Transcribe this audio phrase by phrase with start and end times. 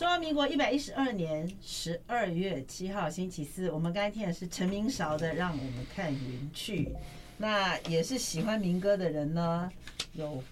[0.00, 6.86] 中华民国一百一十二年十二月七号星期四，我们刚才听的是陈明韶的《让我们看云去》。
[7.36, 9.70] 那也是喜欢民歌的人呢，
[10.14, 10.42] 有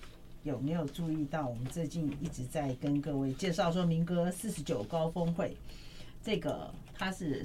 [0.42, 1.48] 有没有注意到？
[1.48, 5.56] 我们最近一直在跟各位介绍说，民歌四十九高峰会，
[6.22, 7.42] 这个它是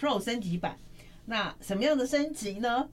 [0.00, 0.76] Pro 升级版。
[1.24, 2.88] 那什么样的升级呢？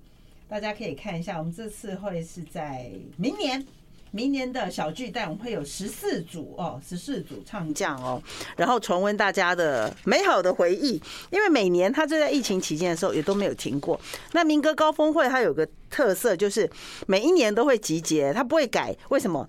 [0.48, 3.66] 大家可以看一下，我们这次会是在明年。
[4.12, 8.22] 明年的小巨蛋，我们会有十四组哦，十四组唱将哦，
[8.58, 11.02] 然后重温大家的美好的回忆。
[11.30, 14.00] 因为每年他就在疫情期间的时候也都没有停过。
[14.34, 16.70] 那民歌高峰会它有个特色，就是
[17.08, 18.96] 每一年都会集结，它不会改。
[19.10, 19.48] 为什么？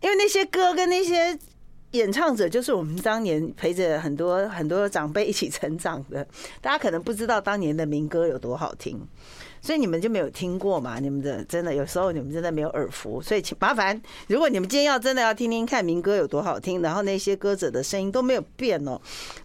[0.00, 1.36] 因为那些歌跟那些
[1.90, 6.24] 演唱者，就是我们当年陪着很多很多长辈一起成长的。
[6.60, 9.00] 大家可能不知道当年的民歌有多好听。
[9.60, 10.98] 所以你们就没有听过嘛？
[10.98, 19.00] 你们的真的有时候你们真的没有耳福，所以请麻烦，如果你们今天要真的要听听看民歌有多好听，然后那些歌者的声音都没有变哦，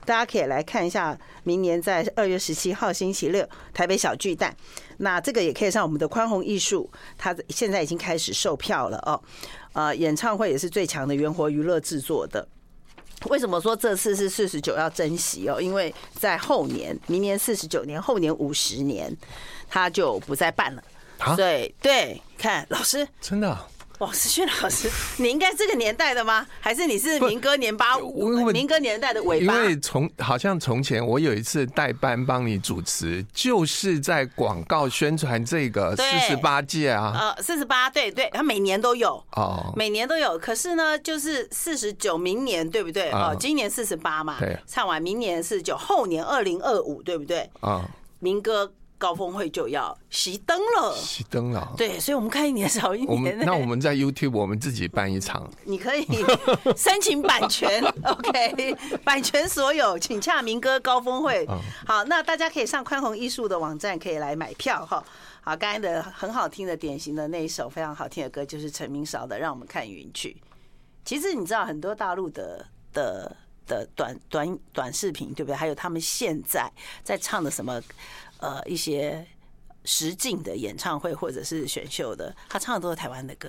[0.05, 4.55] 大家可以来看一下，明年在二月十七号星期六台北小巨蛋，
[4.97, 9.21] 那这个也可以上我们的宽宏艺术，它现在已经开始售票了哦。
[9.73, 12.47] 呃，演唱会也是最强的元活娱乐制作的。
[13.29, 15.61] 为什么说这次是四十九要珍惜哦？
[15.61, 19.15] 因为在后年，明年四十九年，后年五十年。
[19.69, 20.83] 他就不再办了，
[21.35, 23.57] 对对，看老师，真的，
[24.03, 26.45] 王思训老师， 你应该这个年代的吗？
[26.59, 28.27] 还是你是民歌年八五？
[28.51, 29.53] 民歌年代的尾巴？
[29.55, 40.37] 因为从好像从前我有一次代班帮你主持，就是在广告宣传这个四十八届啊，呃，四十八，对对，他每年都有哦，每年都有。
[40.37, 43.09] 可是呢，就是四十九，明年对不对？
[43.11, 47.49] 哦，今年四十八嘛，对，唱完明年四十九，后年二零二五，对不对？
[47.61, 48.73] 啊，民歌。
[49.03, 51.73] 高峰会就要熄灯了，熄灯了。
[51.75, 53.37] 对，所以我们看一年少一年。
[53.39, 56.07] 那我们在 YouTube 我们自己办一场，你可以
[56.77, 58.73] 申请版权， OK，
[59.03, 61.45] 版权所有，请洽民歌高峰会。
[61.85, 65.03] 好，那大家可以上宽宏艺术的网站，可以来买票哈。
[65.41, 70.29] 好，刚才的很好听的典型的那一首非常好听的歌，就是陈明韶的《让我们看云去》。
[71.03, 73.35] 其实你知道很多大陆的的
[73.67, 75.55] 的短短短视频，对不对？
[75.57, 76.71] 还有他们现在
[77.03, 77.81] 在唱的什么？
[78.43, 79.25] 呃，一些
[79.85, 83.47] 实境的演唱会或者是选秀的，他唱的都是台湾的歌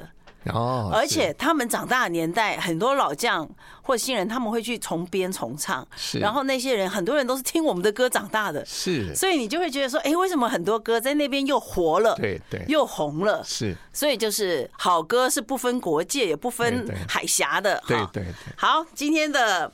[0.52, 0.88] 哦。
[0.94, 3.48] 而且他们长大的年代，很多老将
[3.82, 6.20] 或新人他们会去重编重唱，是。
[6.20, 9.12] 然后那些人很多人都是听我们的歌长大的，是。
[9.16, 13.74] 所以你就会觉得说，哎，为什么很多歌在那边又活了，对对，又红了，是。
[13.92, 18.26] 所以就是好歌是不分国界也不分海峡的，对对对。
[18.56, 19.72] 好，今天的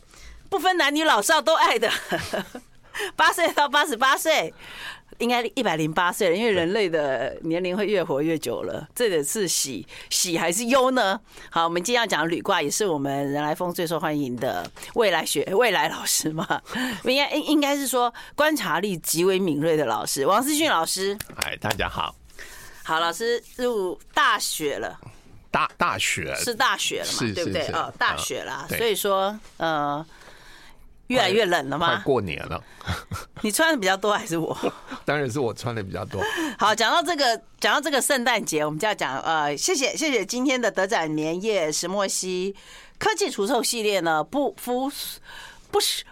[0.49, 1.91] 不分男女老少都爱的，
[3.17, 4.55] 八岁到八十八岁。
[5.21, 8.89] 应该一百零八岁了，因为人类的年龄会越活越久了。
[8.95, 11.21] 这个是喜喜还是忧呢？
[11.51, 16.61] 好，我们今天要讲的履卦也是我们人来疯最受欢迎的未来学未来老师嘛？
[17.05, 21.17] 应该应应该是说观察力极为敏锐的老师，王思训老师。
[21.37, 22.15] 哎，大家好。
[22.83, 24.99] 好，老师入大学了。
[25.51, 27.35] 大大学是大学了嘛？
[27.35, 27.67] 对不对？
[27.73, 28.67] 哦，大学啦。
[28.71, 30.05] 所以说，呃。
[31.11, 31.89] 越来越冷了吗？
[31.89, 32.63] 快过年了，
[33.43, 34.57] 你穿的比较多还是我？
[35.05, 36.23] 当然是我穿的比较多。
[36.57, 42.55] 好，讲到这个，讲到这个圣诞节，我们就要讲呃，谢谢谢谢今天的德展年夜石墨烯
[42.97, 44.91] 科技除臭系列呢，不不
[45.73, 46.05] 不是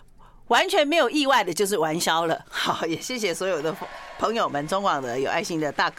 [0.49, 2.45] 完全没有意外的，就是玩销了。
[2.49, 3.73] 好，也谢谢所有的
[4.19, 5.93] 朋友们，中广的有爱心的大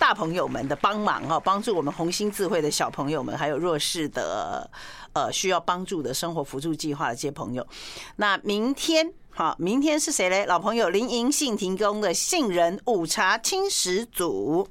[0.00, 4.68] 大朋友们的帮忙哈，帮助我们红星智慧的小朋友们，还有弱势的。
[5.12, 7.66] 呃，需要帮助的生活辅助计划的这些朋友，
[8.14, 10.46] 那明天好，明天是谁嘞？
[10.46, 14.68] 老朋友林银杏提供的杏仁午茶轻食组，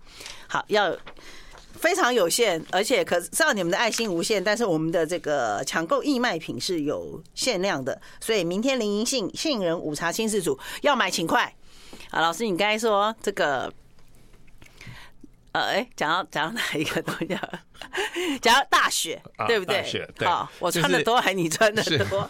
[0.47, 0.95] 好，要
[1.73, 11.53] 非常有限，而且可知道你们的爱心无限，但是我们的这个抢购义卖品是有限量的，所以明天林银杏杏仁午茶轻食组要买请快。
[12.11, 13.69] 啊，老师，你刚才说这个。
[15.51, 17.27] 呃，哎，讲到讲到哪一个东西？
[18.39, 19.77] 讲到大雪，对不对？
[19.77, 20.27] 大雪，对。
[20.59, 22.29] 我穿的多还是你穿的多？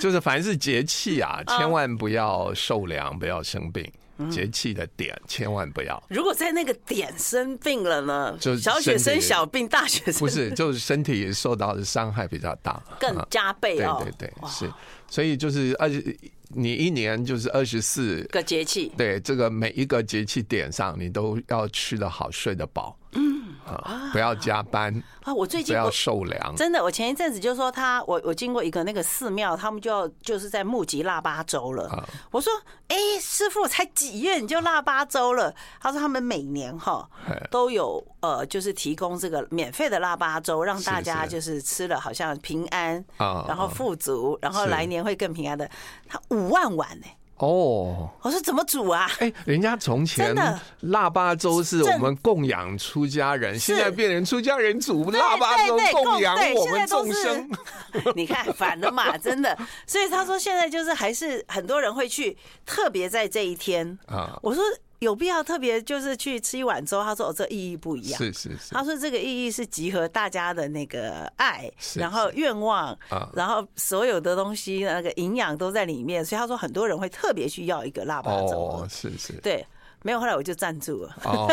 [0.00, 3.90] 就是 凡是节气啊，千万不要受凉，不要生病。
[4.32, 6.02] 节气的点千万不要。
[6.08, 8.36] 如果在那个点生病了呢？
[8.40, 14.02] 就小雪生小病，大雪生不是， 就是身体受到的伤害比较大，更加倍哦。
[14.02, 14.68] 对对对，是。
[15.06, 16.02] 所以就是而且。
[16.50, 22.98] 你一年就是二十四个节气，对这个每一个节气点上，你都要吃得好，睡得饱。
[23.12, 23.27] 嗯，
[23.76, 24.92] 啊，不要加班
[25.22, 25.32] 啊！
[25.32, 32.06] 我最近不要受凉，真的，我前一阵子就说他，我我经过一个那个寺庙，他们就要就是在募集腊八粥了。
[32.30, 32.52] 我说，
[32.88, 35.54] 哎，师傅才几月你就腊八粥了？
[35.80, 37.08] 他说他们每年哈
[37.50, 45.68] 都有呃，就是提供这个免费的腊八粥，让大家就是吃了好像平安啊，然后富足，然后来年会更平安的。
[46.08, 47.06] 他五万碗呢。
[47.38, 49.10] 哦，我说怎么煮啊？
[49.20, 50.34] 哎，人家从前
[50.80, 57.50] 腊八粥是我们供养出家人，现在变成出家人煮腊八粥供养我们众生。
[58.16, 59.56] 你看反了嘛，真的。
[59.86, 62.36] 所以他说现在就是还是很多人会去，
[62.66, 64.38] 特别在这一天啊。
[64.42, 64.62] 我说。
[65.00, 67.02] 有必要特别就是去吃一碗粥？
[67.04, 68.72] 他说：“哦，这意义不一样。”是是是。
[68.74, 72.98] 他说：“这个意义是集合大家的那个爱，然后愿望，
[73.32, 76.24] 然后所有的东西那个营养都在里面。
[76.24, 78.58] 所以他说很多人会特别去要一个腊八粥。
[78.58, 79.34] 哦，是是。
[79.34, 79.64] 对，
[80.02, 81.16] 没有后来我就赞助了。
[81.22, 81.48] 哦，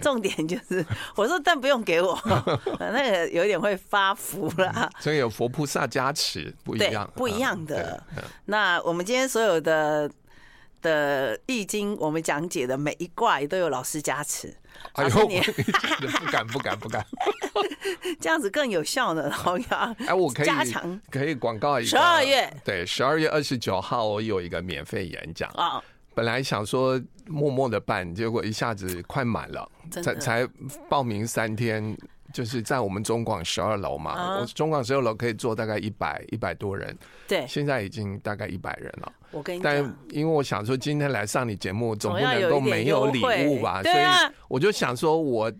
[0.00, 0.82] 重点就是
[1.14, 2.18] 我说，但不用给我，
[2.80, 4.90] 那个有点会发福了。
[4.98, 8.02] 所以有佛菩萨加持，不一样，不一样的。
[8.46, 10.10] 那我们今天所有的。
[10.82, 14.54] 的易经，我们讲解的每一卦也都有老师加持。
[14.92, 15.40] 哎呦，你
[16.06, 17.04] 不敢不敢不敢，
[18.20, 19.30] 这样子更有效呢。
[19.30, 21.96] 好呀，哎，我可以加强，可以广告一下。
[21.96, 25.82] 十二月对，十二月二十九号我有一个免费演讲啊。
[26.14, 30.48] 本来想说默默的办，结果一下子快满了，才才
[30.88, 31.96] 报名三天。
[32.30, 36.94] 就是在我们中广十二楼嘛，我中广十二楼可以坐大概一百一百多人，
[37.26, 39.10] 对，现在已经大概一百人了。
[39.30, 44.04] 我跟你讲，但因为我想说今天来上你节目，总不能够没有礼物吧，所以
[44.48, 45.52] 我就想说我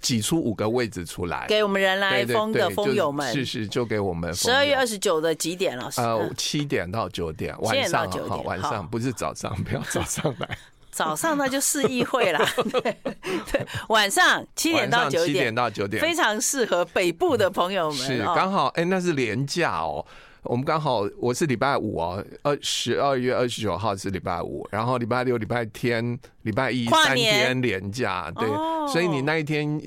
[0.00, 5.90] 挤出五个位置出来，给我们人来疯的疯友们，是是，就给我们十二月二十九的几点了？
[5.96, 10.48] 呃，七点到九点，晚上好，晚上不是早上，不要早上来。
[10.92, 17.96] 早上那就市议会啦， 对，晚上七点到九点，七点到九点，非常适合北部的朋友们。
[17.98, 20.04] 是刚好，哎，那是廉价哦。
[20.44, 28.48] 我们刚好我是礼拜五哦，二十二月二十九号是礼拜五，然后礼拜六、礼拜天、礼拜一三天连假，对，
[28.92, 29.80] 所以你那一天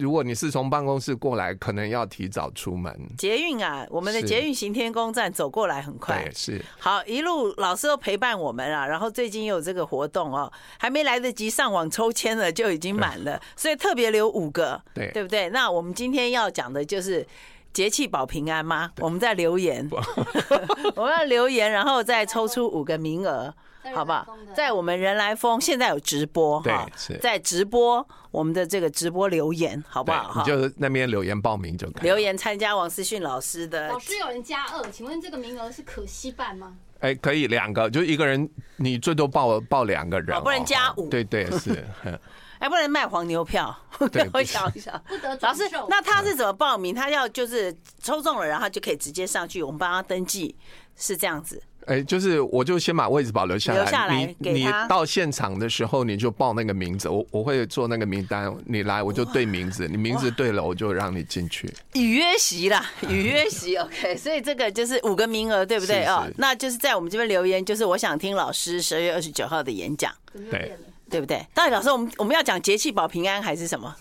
[0.00, 2.92] 如果你是从办公室过来，可能要提早出门。
[3.16, 15.48] 捷运啊，我们的捷运行天宫站走过来很快，是好一路老师都陪伴我们啊，然后最近有这个活动哦，还没来得及上网抽签了就已经满了，所以特别留五个，对对不对？
[15.50, 17.24] 那我们今天要讲的就是。
[17.72, 18.90] 节气保平安吗？
[19.00, 19.88] 我们在留言，
[20.94, 23.52] 我们要留言，然后再抽出五个名额，
[23.94, 24.26] 好不好？
[24.54, 26.86] 在我们人来疯现在有直播哈，
[27.20, 30.42] 在直播我们的这个直播留言，好不好？
[30.42, 32.02] 你就那边留言报名就可以。
[32.02, 33.88] 留言参加王思训老师的。
[33.88, 36.74] 老师有人加二，请问这个名额是可惜办吗？
[37.00, 41.08] 哎，可以两个，就一个人，你最多报报两个人，不能加五。
[41.08, 41.84] 对对是。
[42.62, 43.76] 还不能卖黄牛票，
[44.32, 44.94] 我想一想，
[45.40, 46.94] 老师，那他是怎么报名？
[46.94, 50.54] 他要就是抽中了，然后就可以直接上去，我们帮他登记，
[50.96, 51.60] 是这样子。
[51.86, 61.68] 哎，就是我就先把位置保留下来，留下来，你你到现场的时候你就报那个名字，我我会做那个名单，你来我就对名字，你名字对了我就让你进去。
[61.94, 66.30] 预约席啦， 预约席，OK，所以这个就是五个名额，对不对哦？
[66.36, 70.14] 那就是在我们这边留言，就是我想听老师十二月二十九号的演讲，
[70.48, 70.78] 对。
[71.12, 71.46] 对不对？
[71.52, 73.94] 到底老师，我们我们要讲节气保平安还是什么？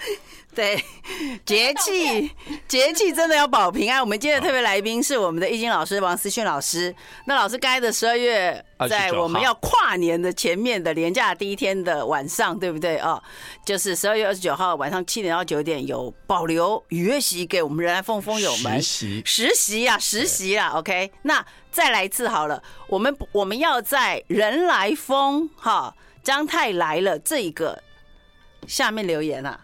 [0.52, 0.82] 对，
[1.46, 2.28] 节气
[2.66, 4.00] 节气真的要保平安。
[4.00, 6.92] 我们今天的特别来宾是我们的易经老师王思训老师。
[7.24, 13.22] 那老师该的十二月，在我们要跨年的前面的年假第一天的晚上，对不对哦，
[13.64, 20.72] 就是十二月二十九号晚上七点到九点有保留预约席给我们人来疯疯友们实习实习呀实习啊。
[20.74, 27.80] OK，那再来一次好了，我们我们要在人来疯哈张太来了这一个
[28.66, 29.60] 下面留言啊。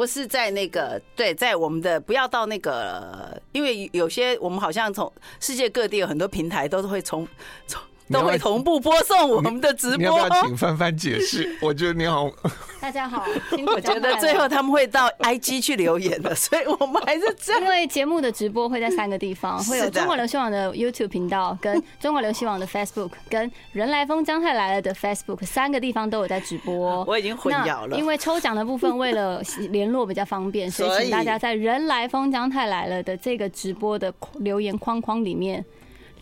[0.00, 7.28] 不是在那个对，在我们的不要到那个，因为有些我们好像从世界各地有很多平台都是会从
[7.66, 7.78] 从。
[8.12, 9.96] 都会同步播送我们的直播。
[9.96, 11.48] 你要不要请范范解释？
[11.62, 12.30] 我觉得你好。
[12.80, 13.24] 大家好，
[13.74, 17.62] 我觉得最后他们会到 IG 去留言的，所以我们还是这样。
[17.62, 27.04] 因为节目的直播会在三个地方，会有中国流行网的 YouTube 频道、跟 中国流行网的 Facebook、跟人来疯姜太来了的 Facebook 三个地方都有在直播。
[27.04, 27.98] 我已经混淆了。
[27.98, 35.62] 因为抽奖的部分为了联络比较方便，所以请大家在人来疯姜太来了的这个直播的留言框框里面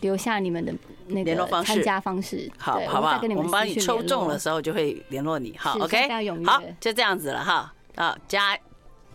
[0.01, 0.73] 留下你们的。
[1.11, 3.19] 那个参加方式，好，好不好？
[3.35, 6.07] 我们帮你抽中的时候就会联络你，好，OK，
[6.45, 7.73] 好，就这样子了哈。
[7.95, 8.55] 好，加，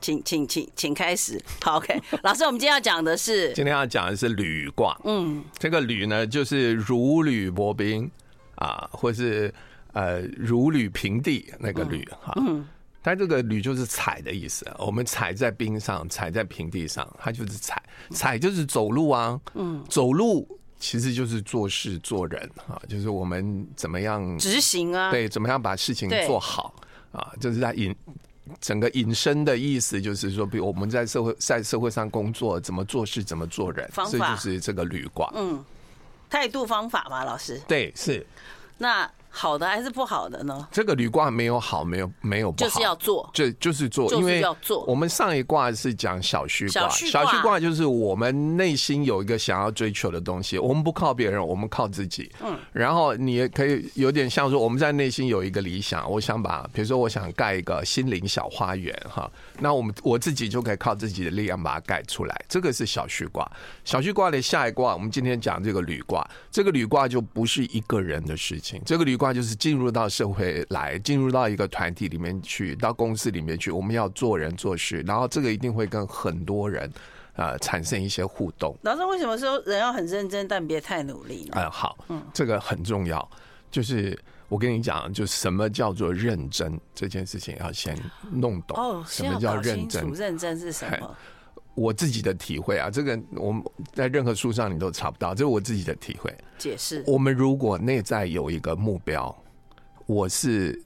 [0.00, 1.40] 请，请，请，请开始。
[1.62, 5.00] 好，OK， 老师，我们今天要讲的是，今天要讲的是履卦。
[5.04, 8.10] 嗯，这个履呢，就是如履薄冰
[8.56, 9.54] 啊，或是
[9.92, 12.32] 呃，如履平地那个履哈。
[12.38, 12.66] 嗯。
[13.04, 19.40] 它这个履就是踩的意思，我们踩在冰上，踩在平地上，它就是踩，踩就是走路啊。
[19.54, 19.84] 嗯。
[19.88, 25.10] 走路其实就是做事做人哈，就是我们怎么样执行啊？
[25.10, 26.74] 对，怎么样把事情做好
[27.10, 27.32] 啊？
[27.40, 27.96] 就是在引
[28.60, 35.32] 整个引申的意思，就是说，比如我们在社会在社会上工作，怎么做事，怎么做人，方法就是这个旅卦。
[35.34, 35.64] 嗯。
[36.28, 37.58] 态度方法嘛，老师。
[37.66, 38.26] 对，是。
[38.76, 39.10] 那。
[39.36, 40.68] 好的还是不好的呢？
[40.70, 44.84] 这个履卦没有好，没有没有不好，就是要做，就就是做，因为要做。
[44.84, 52.30] 我们上一卦是讲小虚卦，小虚卦就是我们内心有一个想要追求的东西，我们不靠别人，我们靠自己。
[52.44, 63.50] 嗯，然后你也可以有点像说，我们在内心有一个理想，我想把，比如说我想盖一个心灵小花园哈，那我们我自己就可以靠自己的力量把它盖出来，这个是小虚卦。
[63.84, 69.23] 小虚卦的下一卦，我们今天讲这个履卦，这个履卦就不是一个人的事情，这个履卦。
[69.32, 76.90] 就是进入到社会来，进入到一个团体里面去，到公司里面去，我们要做人做事，然后这个一定会跟很多人
[77.36, 78.76] 呃产生一些互动。
[78.82, 81.52] 老师为什么说人要很认真，但别太努力呢？
[81.56, 83.28] 嗯，好，嗯，这个很重要。
[83.70, 84.16] 就是
[84.48, 87.98] 我跟你讲，就什么叫做认真这件事情，要先
[88.30, 88.76] 弄懂。
[88.78, 90.12] 哦，什么叫认真？
[90.12, 91.16] 认真是什么？
[91.74, 93.62] 我自己的体会啊，这个我们
[93.92, 96.32] 在任何书上你都查不到，这是我自己的体会。
[96.58, 97.02] 解释。
[97.06, 99.34] 我们如果内在有一个目标，
[100.06, 100.80] 我是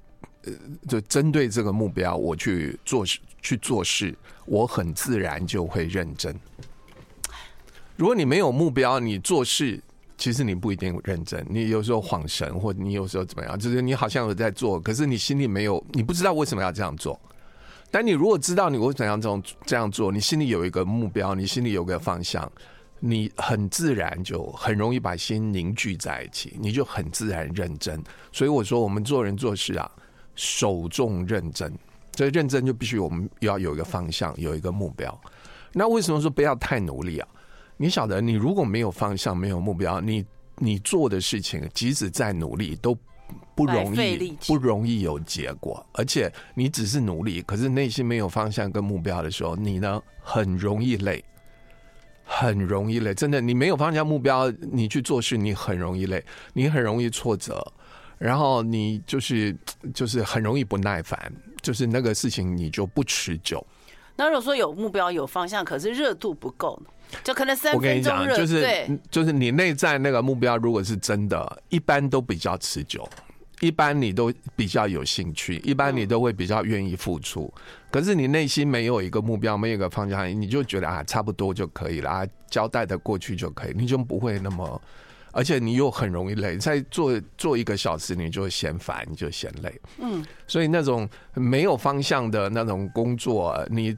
[0.44, 0.52] 呃，
[0.88, 4.16] 就针对这个目标我去做事去做事，
[4.46, 6.34] 我很自然就会认真。
[7.96, 9.82] 如果你没有目标，你做事
[10.16, 17.20] 其实你不一定认真，你有时候恍神，或者你有时候怎么样，就是你好像有在做，可是你心里没有，你不知道为什么要这样做。
[17.90, 22.50] 但你如果知道你为什么要这种这样做，你心里有一个目标，你心里有个方向，
[23.00, 28.02] 你很自然就很容易把心凝聚在一起，你就很自然认真。
[28.30, 29.90] 所以我说，我们做人做事啊，
[30.34, 31.72] 首重认真。
[32.12, 35.18] 这认真就必须我们要有一个方向，有一个目标。
[35.72, 37.28] 那为什么说不要太努力啊？
[37.76, 40.26] 你晓得，你如果没有方向，没有目标，你
[40.56, 42.96] 你做的事情，即使再努力都。
[43.54, 51.24] 不容易，不容易有结果，而且你只是努力，可是内心没有方向跟目标的时候，你呢很容易累，
[52.24, 53.12] 很容易累。
[53.14, 57.60] 真的，你没有方向目标，你去做事，你很容易累，你很容易挫折，
[58.16, 59.56] 然后你就是
[59.92, 63.66] 就是很容易不耐烦，就是那个事情你就不持久。
[64.18, 66.78] 那如果说有目标有方向，可是热度不够，
[67.22, 68.20] 就可能三分钟热。
[68.20, 73.08] 我跟你讲，就是就是你内在那个目标，如果是真的，一般都比较持久。
[73.60, 77.52] 一般你都比较有兴趣，一般你都会比较愿意付出。
[77.90, 84.80] 可是你内心没有一个目标，没有一个方向，你就觉得啊，差不多就可以了，啊，交代的过去就可以，你就不会那么，
[85.32, 86.56] 而且你又很容易累。
[86.56, 89.80] 再做做一个小时，你就嫌烦，你就嫌累。
[89.98, 93.96] 嗯，所以那种没有方向的那种工作，你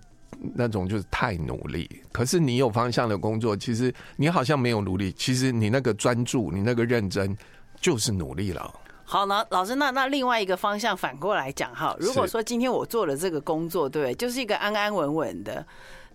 [0.54, 1.88] 那种就是太努力。
[2.12, 7.36] 可是你有方向的工作，其实你好像没有努力，其实你那个专注，你那个认真，
[7.80, 8.72] 就是努力了。
[9.04, 15.66] 好，那老师，那那另外一个方向反过来讲哈，如果说今天我做了这个工作，对，就是一个安安稳稳的，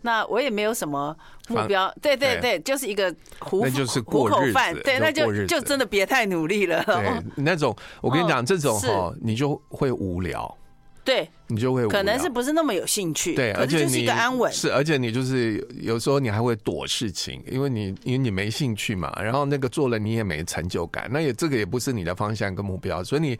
[0.01, 1.13] 那我也没有什么
[1.50, 3.62] 目标，对对对，就是一个糊
[4.05, 6.82] 糊口饭，对，那就就真的别太努力了。
[6.86, 10.58] 对，那种我跟你讲，这种哈，你就会无聊。
[11.06, 13.36] 对，你就会可能是不是那么有兴趣？
[13.36, 14.52] 对，而且就是一个安稳。
[14.52, 23.40] 是，而且你就是有时候你还会躲事情，因为你因为你没兴趣嘛，然后那个做了你也没成就感，那也这个也不是你的方向跟目标，所以你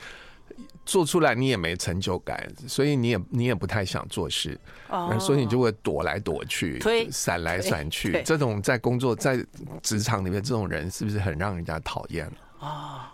[0.86, 4.56] 做出来你也没成就感，所以你也你也不太想做事，
[4.90, 6.80] 哦，所以你就会躲来躲去，
[7.12, 8.22] 闪来闪去。
[8.24, 9.44] 这种在工作在
[9.82, 12.26] 职场里面这种人是不是很让人家讨厌？
[12.28, 12.32] 啊，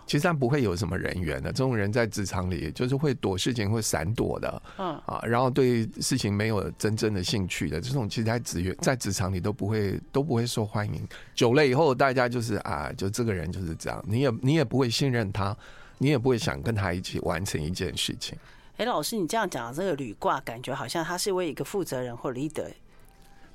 [0.06, 1.50] 其实他不会有什么人缘的。
[1.50, 4.62] 这种人在职场里就是会躲事情、会闪躲的。
[4.78, 11.06] 嗯啊，然后对事情没有真正的兴趣的这种，其实在职员在职场里都不会都不会受欢迎。
[11.34, 15.56] 久了以后，大家就是啊，就这个人就是这样，你也你也不会信任他，
[15.98, 18.36] 你也不会想跟他一起完成一件事情。
[18.78, 22.70] 哎，老师，你这样讲这个履卦，感觉好像他是为一个负责人或 leader。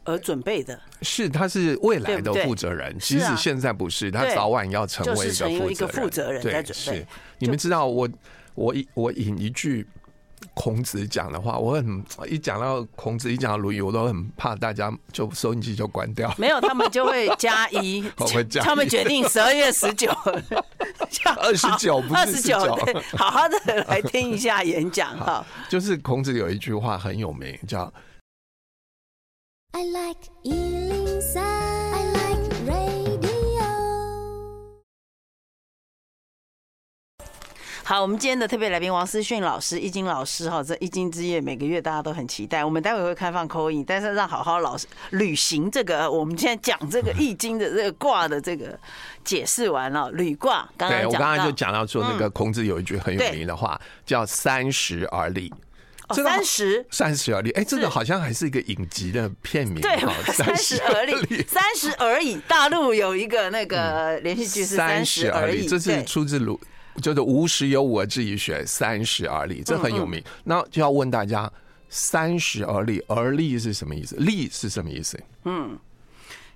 [0.08, 5.28] 而准备的是，他是未来的负责人，即使现在不是，他早晚要成为
[5.70, 6.42] 一个负责人。
[6.42, 7.06] 对，是。
[7.40, 8.10] 你们知道，我
[8.56, 9.86] 我我引一句
[10.54, 16.34] 孔子讲的话，我很一讲到孔子，一讲到《论语》，我都很怕大家就收音机就关掉。
[16.38, 18.10] 没有，他们就会加一，
[18.64, 20.10] 他们决定十二月十九，
[21.36, 22.58] 二十九，二十九，
[23.18, 25.46] 好好的来听一下演讲哈。
[25.68, 27.92] 就是孔子有一句话很有名，叫。
[29.74, 33.27] I like 103, I like radio.
[37.83, 42.65] 好，我们今天的特别来宾王思训老师，易经老师哈，这易经之夜每个月大家都很期待。
[42.65, 48.77] 我们待会会开放 call in，但是让好好老师履行这个，我们现在讲这个易经的这个卦的这个
[49.24, 50.67] 解释完了， 履卦。
[50.75, 55.53] 刚刚对我刚刚就讲到说，那个孔子有一句很有名的话，叫“三十而立”。
[56.14, 59.80] 三十，三十而立，哎，这个好像还是一个影集的片名。
[59.82, 59.98] 对，
[60.34, 62.40] 三十而立，三十而已。
[62.48, 66.60] 大陆有一个那个连续剧是三十而已，这是出自鲁，
[67.02, 70.24] 就是无十有五而志于学，三十而立，这很有名。
[70.46, 71.52] 那就要问大家，
[71.90, 74.16] 三十而立，而立是什么意思？
[74.16, 75.20] 立是什么意思？
[75.44, 75.78] 嗯，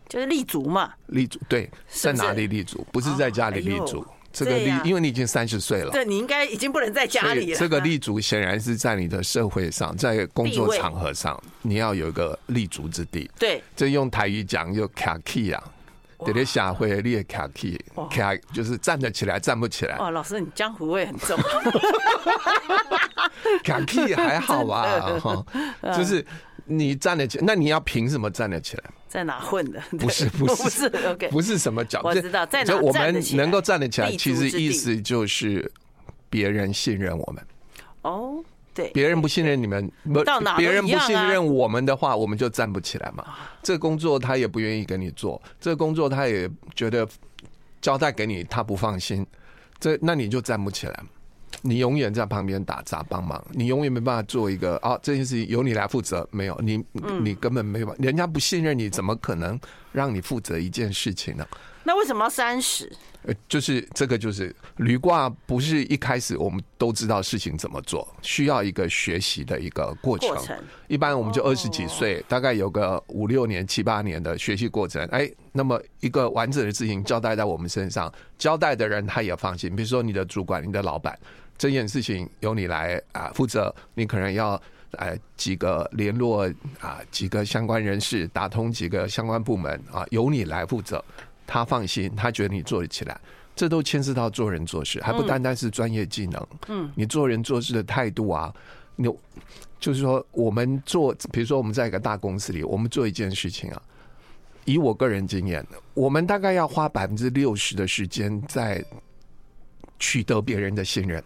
[0.08, 0.94] 就是立足嘛。
[1.08, 2.88] 立足，对，在哪里立足？
[2.92, 4.06] 不是在家里立足。
[4.34, 7.60] 这个立，因为你已经三十岁了，对，你应该已经不能在家里了。
[7.60, 13.30] 这个立足显然是在你的社会上，在工作场合上，你要有一个立足之地。
[13.38, 15.64] 对，这用台语讲就卡 key 啊，
[16.26, 19.98] 得得下回列卡 key，卡就是站得起来，站不起来。
[19.98, 21.38] 哇，老师你江湖味很重。
[23.64, 25.20] 卡 key 还好吧？
[25.20, 25.46] 哈，
[25.96, 26.26] 就是
[26.66, 28.84] 你站得起，那你要凭什么站得起来？
[29.12, 29.82] 在哪混的？
[30.00, 32.08] 不是不是不是，OK，不是什么角度。
[32.08, 32.74] 我知道在哪。
[32.78, 35.70] 我们能够站得起来，其实意思就是
[36.30, 37.46] 别人信任我们。
[38.04, 38.42] 哦，
[38.74, 40.24] 对，别人不信任你们，不，
[40.56, 43.26] 别人不信任我们的话，我们就站不起来嘛。
[43.62, 47.06] 这工作他也不愿意跟你做，这工作他也觉得
[47.82, 49.28] 交代给你他不放心，
[49.78, 51.04] 这那你就站不起来。
[51.62, 56.28] 你永远在旁边打杂帮忙，你永远没办法做一个啊，这件事情由你来负责。
[56.32, 56.84] 没有你，
[57.22, 59.60] 你根本没有，人家不信任你，怎么可能
[59.92, 61.46] 让你负责一件事情呢？
[61.84, 62.92] 那为什么要三十？
[63.24, 70.36] 呃，就是这个，就是履卦不是一开始我们都知道事情怎么做，需要一个学习的一个过程。
[70.88, 75.06] 一般我们就二十几岁，大概有个五六年、七八年的学习过程。
[75.08, 79.76] 哎，那么一个完整的事情交代在我们身上，交代的人他也放心。
[79.76, 81.18] 比如说你的主管、你的老板。
[81.58, 84.60] 这件事情由你来啊负责，你可能要
[84.94, 91.06] 呃几个联络啊几个相关人士，打通几个相关部门啊，由你来负责，
[91.46, 93.20] 他放心，他觉得你做得起来，
[93.56, 98.54] 这都牵涉到做人做事，还不单单是专业技能，嗯，你做人做事的态度啊，
[98.96, 99.08] 你
[99.80, 103.82] 就是说我们做，比如说我们在一个大公司里，我们做一件事情啊，
[104.66, 108.84] 以我个人经验，我们大概要花百分之六十的时间在
[110.00, 111.24] 取得别人的信任。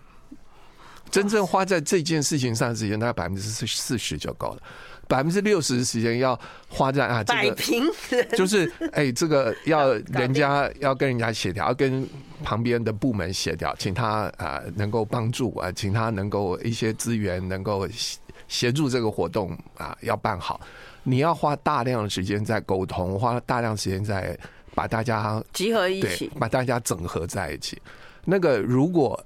[1.12, 4.64] 真正花在这件事情上的时间，大概百分之四四十就够了，
[5.08, 12.08] 百分之六十的时间要花在啊，这个就是哎，这个要人家要跟人家协调，要跟
[12.44, 17.88] 旁边的部门协调，请他啊能够帮助啊，请他能够一些资源能够
[18.48, 20.60] 协助这个活动啊要办好。
[21.04, 24.38] 你要花大量的时间在沟通，花大量时间在
[24.74, 27.82] 把大家集合一起，把大家整合在一起。
[28.24, 29.24] 那个如果。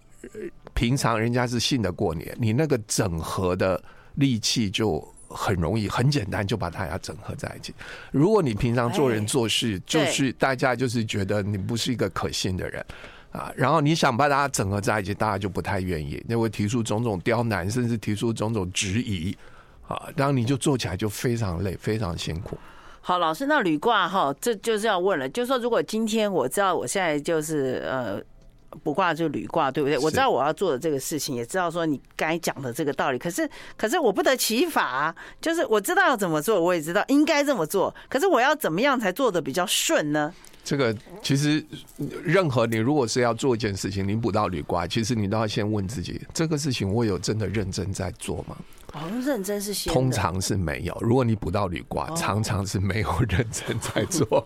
[0.73, 3.81] 平常人家是信得过你，你那个整合的
[4.15, 7.73] 力气就很容易，很简单就把大家整合在一起。
[8.11, 12.85] 如果你平常做人做事，就是大家就是觉得你不是一个可信的人
[13.31, 19.37] 啊，然后你想把大家整合在一起，大家就不太愿意，那会提出种种刁难，甚至提出种种质疑
[19.87, 22.57] 啊，然后你就做起来就非常累，非常辛苦。
[23.01, 28.21] 好，老师，那履卦哈，这就是要问了，就是说，如果今天我知道我现在就是呃。
[28.83, 29.97] 卜卦就履卦，对不对？
[29.97, 33.17] 我知道我要做的这个事情，也知道说你该讲的这个道理。
[33.17, 37.93] 可是，可是我不得其法啊，就是我知道要怎么做，我也知道应该这么做。
[38.09, 40.33] 可是我要怎么样才做的比较顺呢？
[40.63, 41.65] 这个其实，
[42.23, 48.55] 任何你如果是要做一件事情，你补到履卦，其实你都要先问自己：这个事情我有真的认真在做吗？
[48.93, 50.97] 哦，认真是先，通常是没有。
[51.01, 54.43] 如果你补到履卦，常常是没有认真在做。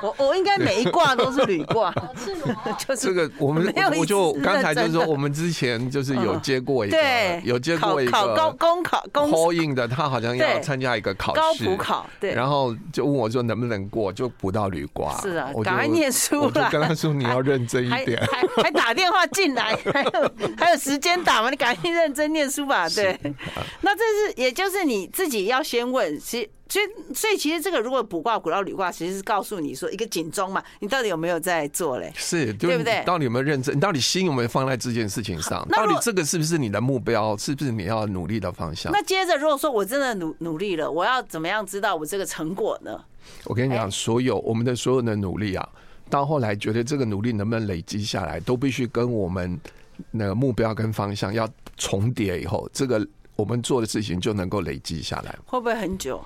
[0.00, 1.92] 我我应该每一卦都是履卦，
[2.78, 6.98] 就是这个我们我就刚才就是说，我们之前就是有接过一个，
[7.44, 15.16] 有接过一个考高公考公 call in 的，他好像要参加一个考试，高普考，对，然后就问我说能不能过，就补到履卦。
[15.20, 16.46] 是啊，我赶快念书了。
[16.46, 21.50] 我就跟他说你要认真一 点，还还打电话进来，还有还有时间打吗？
[21.50, 23.17] 你赶紧认真念书吧，对。
[23.82, 32.12] 那这是，也就是你自己要先问，其所以所以其实这个如果卜卦古道履卦，其实是告诉你说一个警钟嘛，你到底有没有在做嘞？
[32.14, 33.02] 是，对不对？
[33.04, 33.74] 到底有没有认真？
[33.74, 35.66] 你到底心有没有放在这件事情上？
[35.70, 37.36] 到底这个是不是你的目标？
[37.36, 38.92] 是不是你要努力的方向？
[38.92, 43.02] 那接着，如果说我真的努努力了，我要怎么样知道我这个成果呢？
[43.44, 45.66] 我跟你讲，所有我们的所有的努力啊，
[46.10, 49.58] 到后来觉得这个努力能不能累积下来，都必须跟我们
[50.10, 53.06] 那个目标跟方向要重叠以后，这个。
[53.38, 56.20] 我们做的事情就能够累积下来，会不会很久？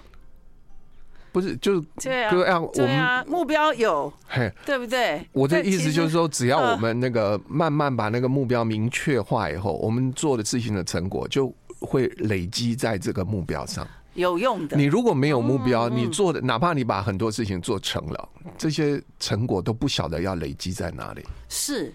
[1.31, 5.23] 不是，就是对啊，我们目标有，嘿，对不对？
[5.33, 14.75] 我的意思就是说，只要我们那个慢慢把那个目标明确化以后，我们做的事情的成果就会累积在这个目标上，有用的。
[14.75, 21.23] 你如果没有目标，你做的哪怕你把很多事情做成了，这些成果都不晓得要累积在哪里。
[21.51, 21.93] 是，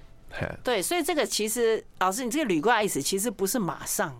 [0.63, 4.15] 对，所以这个其实老师，你这个履怪意思其实不是马上。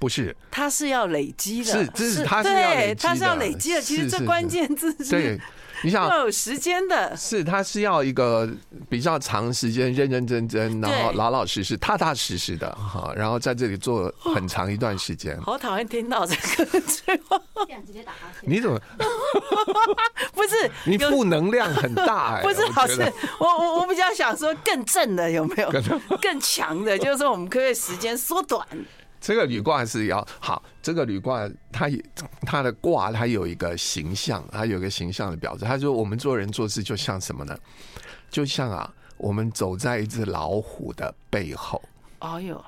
[0.00, 3.82] 不是，它是要累积的，是，这是它是要累积的，它是要累积的。
[3.82, 5.40] 其实这关键字是，对，
[5.82, 8.48] 你想要有时间的，是，他是要一个
[8.88, 15.40] 比较长时间，认认真真，然后老老实实、踏踏实实的哈，然后在这里做很长一段时间。
[15.40, 18.50] 好讨厌听到这个句话，这样直接打哈欠。
[18.50, 18.80] 你怎么？
[20.34, 22.42] 不是，你负能量很大哎。
[22.46, 25.70] 不是，老师，我我我比较想说更正的有没有？
[26.20, 28.66] 更强的，就是说我们可以时间缩短。
[29.20, 32.02] 这个履卦是要好，这个履卦它也
[32.42, 35.64] 它的卦它有一个形象，它有一个形象的表示。
[35.64, 37.56] 他说我们做人做事就像什么呢？
[38.30, 41.82] 就像啊，我们走在一只老虎的背后。
[42.20, 42.64] 哎呦，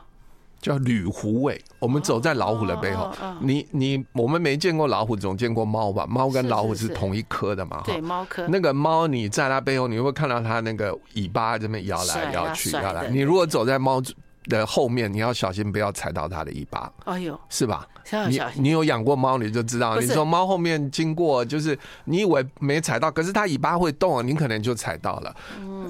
[0.60, 1.62] 叫履虎尾。
[1.78, 3.12] 我们走在老虎的背后。
[3.40, 6.06] 你你我们没见过老虎，总见过猫吧？
[6.06, 7.82] 猫跟老虎是同一科的嘛？
[7.84, 8.46] 对，猫科。
[8.48, 13.08] 那个猫你在它背后，你会看到它那个尾巴这边摇来摇去，摇来。
[13.08, 14.02] 你如果走在猫
[14.44, 16.92] 的后面，你要小心，不要踩到它的尾巴。
[17.04, 17.86] 哎呦，是吧？
[18.28, 20.00] 你你有养过猫，你就知道。
[20.00, 25.36] 你从猫后面经过，就是你以为没踩到，可是它尾巴会动啊，你可能就踩到了。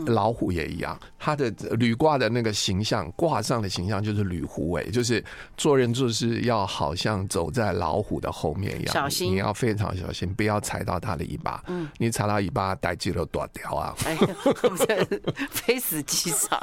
[0.06, 5.24] 老虎也一样，它的履卦的那个形象，卦上的形象就是履虎尾，就是
[5.56, 11.62] 做人做事要好像走在老虎的后面一样，小心，你要非常小心，不要踩到它的尾巴。
[11.68, 13.94] 嗯，你踩到尾巴，带肌肉断掉啊！
[14.04, 14.20] 哎呀，
[15.50, 16.60] 非死即伤。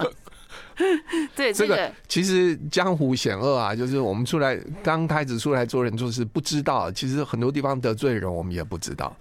[1.35, 9.15] 对，这个其实江湖险恶啊，就是我们出来刚开始出来做人做事，不知道其实很多地方得罪人，我们也不知道。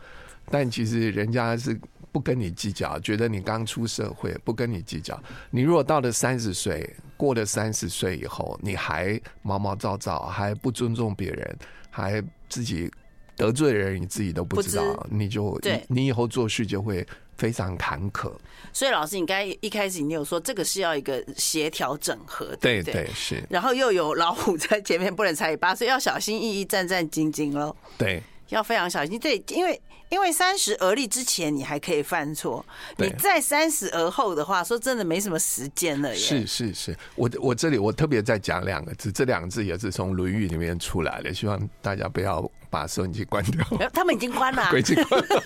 [0.50, 1.78] 但其实人家是
[2.12, 5.20] 不跟你计较，觉得你刚出社会，不跟你计较。
[5.50, 11.56] 你如果到了三十岁，过了三十岁以后，你还毛毛躁躁，还不尊重别人，
[11.90, 12.90] 还自己
[13.36, 17.06] 得罪人，你自己都不知道，你就你以后做事就会。
[17.36, 18.32] 非常坎坷，
[18.72, 27.74] 所以老师，你刚才一开始你有说这个是要一个协调整合，对对，对是，然后又有老虎在前面，不能踩尾巴，所以要小心翼翼、战战兢兢喽。
[27.98, 29.18] 对，要非常小心。
[29.18, 32.64] 对，因为因为三十而立之前你还可以犯错，
[32.96, 36.14] 你在三十而后的话，说真的没什么时间了。
[36.14, 43.64] 是是是，我我这里我特别再讲两个字，这两个字也是从《论语》里面出来的，希望大家不要把收音机关掉。
[43.92, 45.42] 他们已经关了， 已经关了。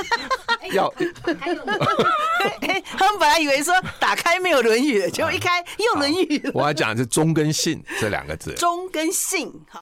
[0.73, 0.93] 要，
[2.99, 6.39] 他们本来以为说打开没有《论语》，结果一开又《论语》。
[6.53, 8.53] 我要讲的是“忠”跟“信”这两个字。
[8.55, 9.81] 忠跟信，好。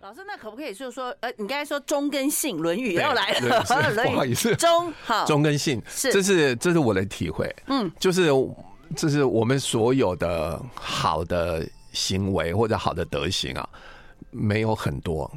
[0.00, 3.62] 老师，那可不可以就是说，呃，你刚才说“忠”跟“信”，《论语》又来了，
[4.04, 8.30] 不好意思，忠好，忠跟信，是，这是这是我的体会，嗯，就是
[8.96, 13.68] 这是我们所有的好的行为或者好的德行啊。
[14.30, 15.30] 没有很多，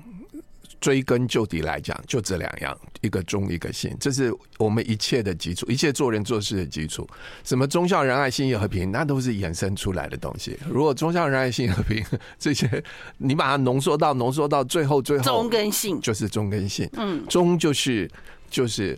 [0.82, 7.08] 追根究底来讲，就这两样，一个忠，一个信，这是我们一切的基础，一切做人做事的基础。
[7.44, 10.58] 什么忠孝仁爱信义和平，那都是衍生出来的东西。
[10.68, 12.04] 如果忠孝仁爱信义和平
[12.40, 12.84] 这些，
[13.20, 16.90] 你把它浓缩到浓缩到最后， 最后忠跟信就是忠跟信。
[16.94, 18.10] 嗯，忠就是
[18.50, 18.98] 就是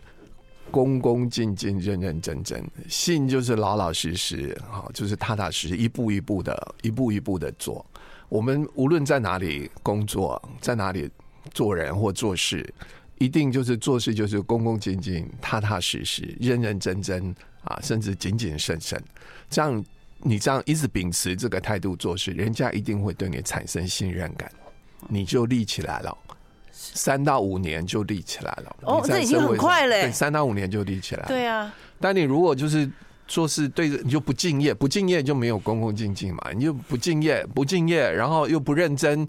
[0.71, 7.85] 恭恭敬敬、认认真真；信就是老老实实，好，就是踏踏实实，一步一步的，一步一步的做。
[8.29, 11.09] 我们无论在哪里工作，在哪里
[11.51, 12.71] 做人或做事，
[13.17, 19.01] 一定就是做事就是恭恭敬敬、踏踏实实、认认真真啊，甚至谨谨慎慎。
[19.49, 19.83] 这样
[20.19, 24.51] 你这样一直秉持这个态度做事，人家一定会对你产生信任感，
[25.07, 26.17] 你就立起来了。
[26.71, 28.75] 三到五年就立起来了。
[28.83, 30.11] 哦，这已经很快了。
[30.11, 31.25] 三到五年就立起来。
[31.27, 31.73] 对啊。
[31.99, 32.89] 但你如果就是。
[33.25, 36.51] 做事对着你就不敬业，不敬业就没有恭恭敬敬嘛。
[36.53, 39.25] 你就不敬业，不敬业，然后又不认真，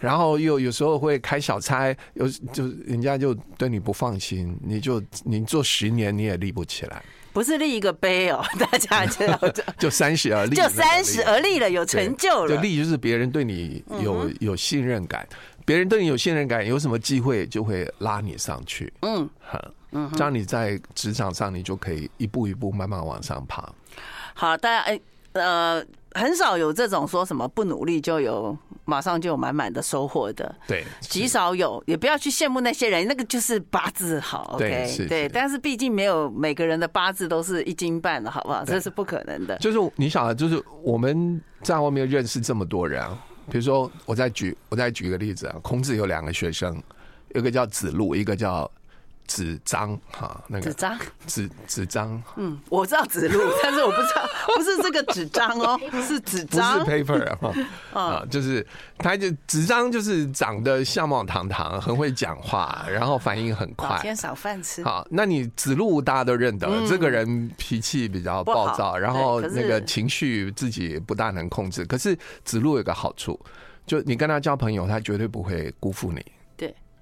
[0.00, 7.02] 然后又有时候会开小差，有就人家就对你不放心，你就你做十年你也立不起来。
[7.32, 9.38] 不是立一个碑哦， 大家知道
[9.78, 12.56] 就三十而立，就三十而立了，有成就了。
[12.56, 15.28] 就立就是别人对你有有信任感，
[15.66, 18.90] 别人对你有信任感，有什么机会就会拉你上去。
[19.02, 19.28] 嗯，
[19.92, 20.10] 嗯。
[20.14, 23.70] 这样你在职场上，你就可以一步一步慢慢往上爬。
[24.32, 25.00] 好，大家哎，
[25.32, 25.84] 呃，
[26.16, 30.54] 很少有这种说什么不努力就有马上就有满满的收获的。
[30.66, 34.54] 对，极少有，也不要去羡慕那些人，那个就是八字好。
[34.54, 38.64] OK，对，但是毕竟没有每个人的八字都是一斤半的，好不好？
[38.64, 39.56] 这是不可能的。
[39.58, 43.18] 就是你想，就是我们在外面认识这么多人啊，
[43.50, 46.82] 比如说，我再举我再举一个例子啊，孔子有两个学生，
[47.34, 48.70] 一个叫子路，一个叫。
[49.26, 57.54] 子张哈，那个纸张纸纸张，嗯，我知道子路，但是我不知道 不是这个纸张哦， 是纸张，不是 paper 啊，
[58.00, 58.66] 啊，就是
[58.98, 64.82] 他就纸张就是长得相貌堂堂，很会讲话，然后反应很快，天少饭吃。
[64.84, 71.84] 好，那你子路大家都认得，这个人脾气比较暴躁，然后那个情绪自己不大能控制。
[71.84, 73.38] 可是子路有个好处，
[73.86, 76.24] 就你跟他交朋友，他绝对不会辜负你。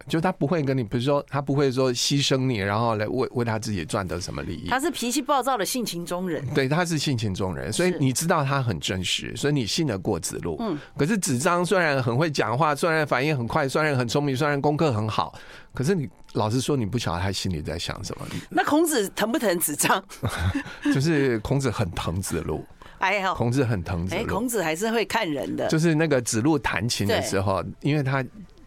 [0.07, 4.69] 就他不会跟你，比如说他不会说牺牲你，然后来为为他自己赚得什么利益。
[4.69, 10.57] 他是脾气暴躁的性情中人，对，他是性情中人，所以你知道他很真实，所以你信得过子路。
[10.61, 15.35] 嗯，可是子张虽然很会讲话，虽然反应很快，虽然很聪明，虽然功课很好，
[15.73, 18.27] 可是你老实说，你不晓得他心里在想什么。
[18.51, 20.05] 那孔子疼不疼子张？
[20.93, 22.65] 就是孔子很疼子路。
[22.99, 24.21] 哎呀，孔子很疼子路。
[24.21, 25.67] 哎，孔子还是会看人的。
[25.69, 28.23] 就是那个子路弹琴的时候，因为他。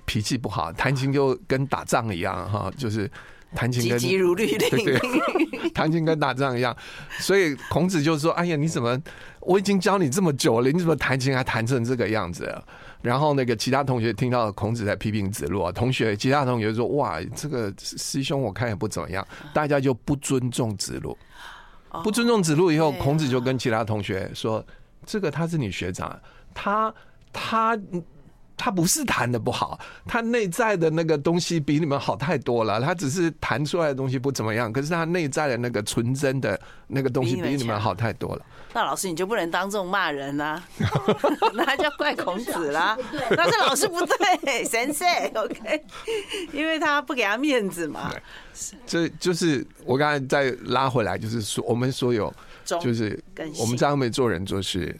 [0.07, 3.11] 脾气不好，弹琴就跟打仗一样哈，就是
[3.53, 4.99] 弹琴跟急急如律令，对对，
[5.75, 6.75] 弹琴跟打仗一样。
[7.19, 8.97] 所以孔子就说：“哎呀，你怎么？
[9.41, 12.57] 我已经教你这么久了，你怎么弹琴还弹成这个样子？”
[13.03, 21.17] 然后那个其他同学听到孔子在批评子路啊，同学其他同学说：“哇，这个师兄我看也不怎么样。”大家就不尊重子路，
[22.01, 24.65] 不尊重子路以后，孔子就跟其他同学说
[25.05, 26.17] ：“这个他是你学长，
[26.53, 26.93] 他
[27.33, 27.77] 他。”
[28.57, 32.81] 他不是弹的不好，他内在的那个东西比你们好太多了。
[32.81, 38.45] 他只是弹出来的东西不怎么样，可是他内在的那个纯真的那个东西比你们好太多了。
[38.73, 40.61] 那老师你就不能当众骂人啊？
[41.53, 42.97] 那就怪孔子啦。
[43.31, 45.83] 那是老师不对，神社 OK，
[46.51, 48.11] 因为他不给他面子嘛。
[48.85, 52.33] 这就是我刚才再拉回来，就是说我们所有，
[52.65, 53.23] 就是
[53.59, 54.95] 我们在外面做人做事。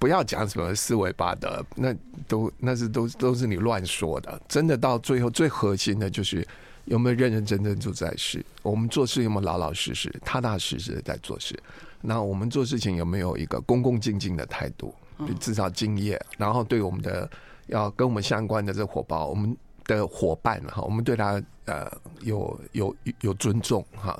[0.00, 1.94] 不要讲什么四维八德，那
[2.26, 4.40] 都那是都都是你乱说的。
[4.48, 6.44] 真的到最后最核心的就是
[6.86, 8.44] 有没有认认真真做在事。
[8.62, 11.54] 我们做事有没有老老实实、踏踏实实的在做事？
[12.00, 14.94] 那我们做事情有没有一个恭恭敬敬的态度？
[15.38, 17.30] 至少敬业，然后对我们的
[17.66, 24.18] 要跟我们相关的这伙伴，我们的伙伴哈，我们对他呃有有有尊重哈。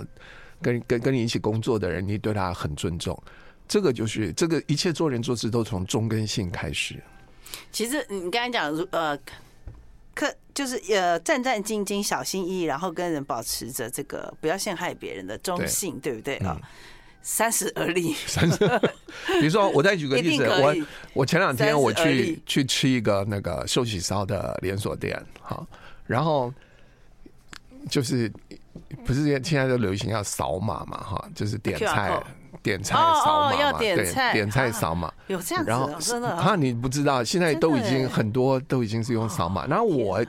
[0.60, 3.18] 跟跟跟你一起工作的人，你对他很尊重。
[3.70, 7.00] 这个就是这个一切做人做事都从忠跟信开始。
[7.70, 9.16] 其实你刚才讲呃，
[10.12, 16.58] 可就是呃战战兢兢、小心翼翼，然后跟人保持着这个不要陷害别人的忠信，对，对不对啊？
[16.60, 16.68] 嗯、
[17.22, 18.12] 三十而立。
[18.26, 18.58] 三十，
[19.38, 20.74] 比如说我再举个 例子，我
[21.14, 25.64] 我前两天我去去吃一个那个寿喜烧的连锁店，哈，
[26.08, 26.52] 然后
[27.88, 28.28] 就是
[29.04, 32.20] 不是现在都流行要扫码嘛，哈，就是点菜。
[32.62, 39.66] 点菜扫码嘛，对，点菜扫码有这样子，然后真的啊，你不知道，现在都已经很多都已经是用扫码。
[39.66, 40.24] 然后我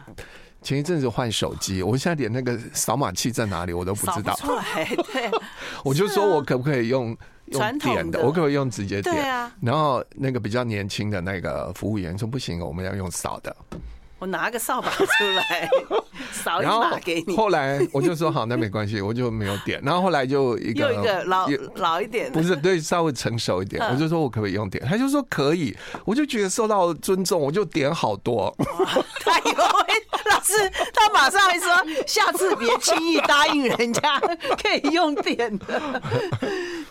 [0.62, 4.36] 前一阵子换手机，我现在连那个扫码器在哪里我都不知道。
[4.36, 5.32] 出来，对，
[5.84, 8.20] 我就说我可不可以用用点的？
[8.20, 9.16] 我可不可以用直接点？
[9.62, 13.56] 然后那个比较年轻的那个服务员说不行，我们要用扫的。
[14.22, 15.06] 我拿个扫把出
[15.36, 15.68] 来
[16.32, 17.36] 扫一把给你。
[17.36, 19.82] 后来我就说好，那没关系，我就没有点。
[19.84, 23.84] 然后后来就一个又一个老老一点，不是对，稍微成熟一点。
[23.90, 24.86] 我就说我可不可以用点？
[24.86, 25.76] 他就说可以。
[26.06, 28.56] 我就觉得受到尊重，我就点好多。
[29.26, 29.56] 他以为
[30.30, 31.70] 老师，他马上会说
[32.06, 36.02] 下次别轻易答应人家可以用点的。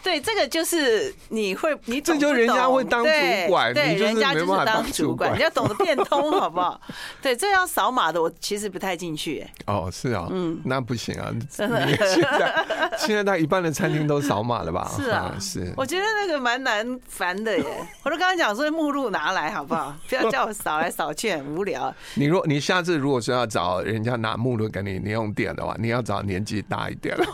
[0.05, 3.11] 对，这个就是你会，你这就人家会当主
[3.49, 6.81] 管，对，人家就是当主管，你要懂得变通， 好不好？
[7.21, 9.47] 对，这要扫码的，我其实不太进去。
[9.67, 11.87] 哦，是啊，嗯，那不行啊，真的。
[12.07, 14.91] 现在现在大概一半的餐厅都扫码了吧？
[14.97, 15.73] 是啊，是。
[15.77, 17.65] 我觉得那个蛮难烦的耶。
[18.03, 19.95] 我都刚刚讲说目录拿来好不好？
[20.09, 21.95] 不要叫我扫来扫去，很无聊。
[22.15, 27.25] 你若你下次如果说要找人家拿目录给你，你用点的话，你要找年纪大一点了。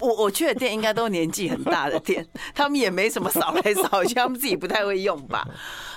[0.00, 5.46] 我我去的店应该都年纪很大的店， 他们也没什么扫来扫去，他们自己不太会用吧。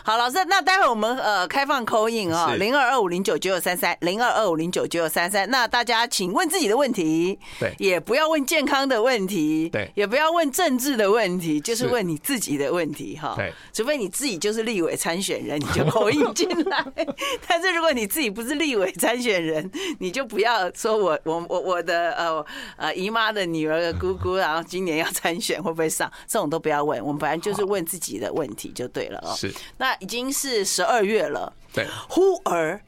[0.04, 5.48] 好，老师，那待会我们呃开放 call in 啊，零二二五零九九九三三，零二二五零九九九三三。
[5.50, 13.34] 那大家请问自己的问题，对，也不要问健康的问题，对，也不要问政治的问题，就是问你自己的问题哈。
[13.38, 16.84] 对，除非你自己就是立委参选人，你就 call in 进来。
[17.48, 22.46] 但是如果你自己不是立委参选人，你就不要说我我我我的呃
[22.78, 27.04] 呃姨妈的女儿的姑姑，然后今年要参选会不会上，这种都不要问。
[27.04, 29.36] 我们本来就是问自己的问题就对了哦。
[29.36, 29.90] 是，那。
[29.90, 32.80] 那已经是十二月了，对，忽而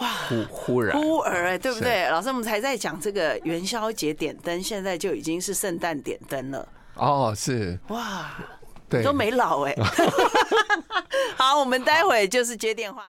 [0.00, 2.08] 哇，忽忽然忽而哎，对不对？
[2.10, 6.68] 老师，我们才在讲这个元宵节点灯，现在就已经是圣诞点灯了。
[6.96, 8.32] 哦，是哇，
[8.88, 9.76] 对，都没老哎。
[11.38, 13.08] 好，我们待会就是接电话。